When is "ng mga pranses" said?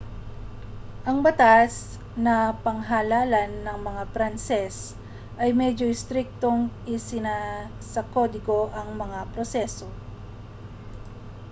3.65-4.75